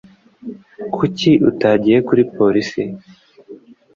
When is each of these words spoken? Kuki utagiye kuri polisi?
Kuki 0.95 1.31
utagiye 1.49 1.97
kuri 2.07 2.21
polisi? 2.35 2.81